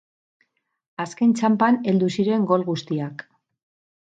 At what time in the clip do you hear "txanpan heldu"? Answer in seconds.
1.41-2.09